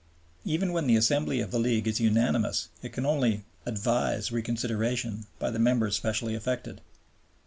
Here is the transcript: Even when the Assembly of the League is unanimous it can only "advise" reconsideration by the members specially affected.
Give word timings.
Even 0.45 0.73
when 0.73 0.87
the 0.87 0.95
Assembly 0.95 1.41
of 1.41 1.51
the 1.51 1.59
League 1.59 1.85
is 1.87 1.99
unanimous 1.99 2.69
it 2.81 2.91
can 2.91 3.05
only 3.05 3.43
"advise" 3.67 4.31
reconsideration 4.31 5.27
by 5.37 5.51
the 5.51 5.59
members 5.59 5.95
specially 5.95 6.33
affected. 6.33 6.81